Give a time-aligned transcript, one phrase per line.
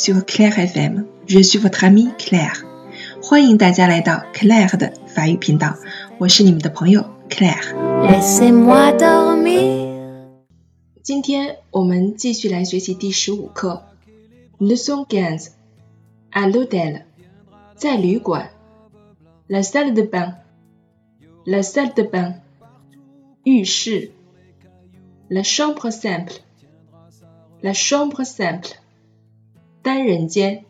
[0.00, 2.64] sur Claire FM，je suis votre amie Claire。
[3.22, 5.76] 欢迎大家来到 Claire 的法语频道，
[6.18, 7.74] 我是你们的朋友 Claire。
[8.02, 9.86] Laissez-moi dormir.
[11.02, 13.82] 今天我们继续来学习第十五课，
[14.58, 15.48] Leçon quinze
[16.32, 17.02] à l'hôtel，
[17.76, 18.48] 在旅馆，
[19.48, 22.36] la salle de bain，la salle de bain，
[23.44, 24.10] 浴室，
[25.28, 28.70] la chambre simple，la chambre simple，
[29.82, 30.64] 单人间，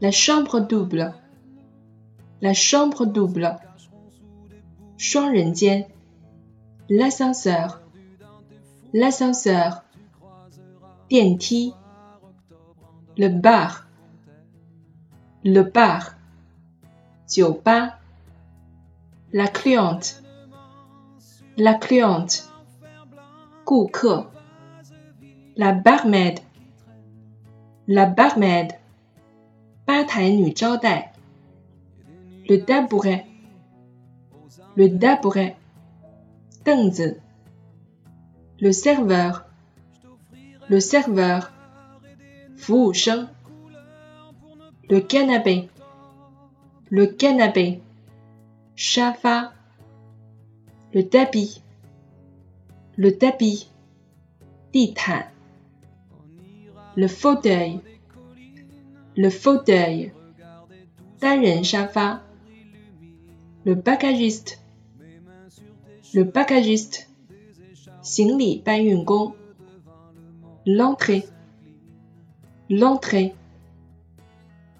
[0.00, 3.58] la chambre double，la chambre double，
[4.96, 5.88] 双人间，
[6.88, 9.82] l'ascenseur。l'ascenseur,
[11.08, 11.74] 电梯，
[13.16, 13.88] le bar,
[15.42, 16.16] le bar,
[17.26, 17.98] 酒吧，
[19.32, 20.22] la cliente,
[21.56, 22.44] la cliente,
[23.64, 24.30] 顾客，
[25.56, 26.38] la barmaid,
[27.86, 28.76] la barmaid,
[29.84, 31.12] 吧台女招待，
[32.46, 33.24] le tabouret,
[34.74, 35.54] le tabouret,
[36.64, 37.20] 凳子。
[38.58, 39.44] le serveur,
[40.70, 41.52] le serveur,
[42.56, 43.28] 服务生
[44.88, 45.68] le canapé,
[46.88, 47.82] le canapé,
[48.74, 49.52] 沙发
[50.92, 51.60] le tapis,
[52.96, 53.68] le tapis,
[54.72, 55.26] 地毯
[56.94, 57.80] le fauteuil,
[59.16, 60.12] le fauteuil,
[61.18, 62.22] 单人沙发
[63.64, 64.58] le bagagiste,
[66.14, 67.06] le bagagiste,
[68.02, 69.34] 行李搬运工，
[70.64, 71.24] l'entrée
[72.68, 73.34] l'entrée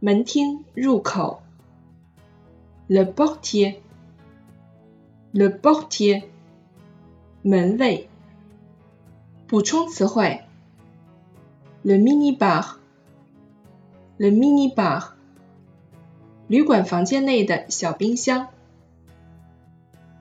[0.00, 1.40] 门厅入口，
[2.88, 3.80] le portier
[5.32, 6.24] le portier
[7.42, 8.08] 门卫。
[9.48, 10.41] 补充词汇
[11.82, 12.78] ，le mini bar
[14.18, 15.14] le mini bar
[16.48, 18.48] 旅馆房间内的小冰箱，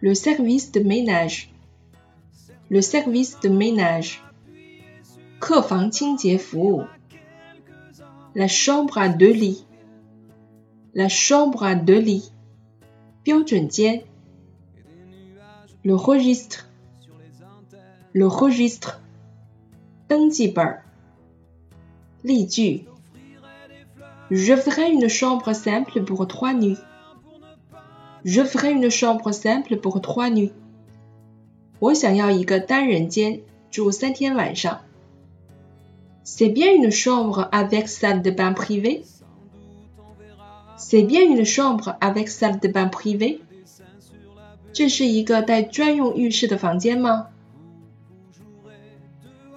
[0.00, 1.46] le service de ménage
[2.68, 4.18] le service de ménage,
[5.40, 6.84] 客房清洁服务，
[8.34, 9.64] la chambre à deux lits,
[10.92, 12.30] la chambre à deux lits,
[13.22, 14.02] 标准间，
[15.82, 16.66] le registre,
[18.12, 19.00] le registre,
[20.06, 20.84] 登记本儿，
[22.22, 22.86] 例句，
[24.30, 26.78] je ferai une chambre simple pour trois nuits,
[28.24, 30.52] je ferai une chambre simple pour trois nuits.
[31.80, 33.40] 我想要一个单人间，
[33.70, 34.80] 住三天晚上。
[36.24, 39.04] C'est bien une chambre avec salle de bain privée.
[40.76, 43.40] C'est bien une chambre avec salle de bain privée.
[44.72, 47.28] 这是一个带专用浴室的房间吗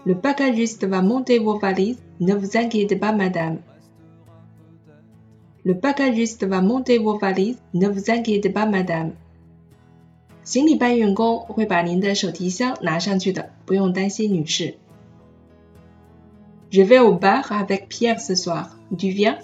[0.05, 2.01] ？Le bagagiste va monter vos valises.
[2.19, 3.59] Ne vous inquiétez pas, madame.
[5.63, 7.61] Le bagagiste va monter vos valises.
[7.73, 9.11] Ne vous inquiétez pas, madame.
[10.43, 14.75] 行李搬运工会把您的手提箱拿上去的，不用担心，女士。
[16.71, 18.75] Je vais au bar avec Pierre ce soir.
[18.97, 19.37] Tu viens?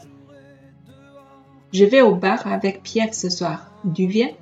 [1.71, 3.71] Je vais au bar avec Pierre ce soir.
[3.93, 4.33] Tu viens?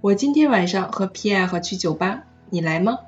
[0.00, 2.98] 我今天晚上和 Pierre 去酒吧，你来吗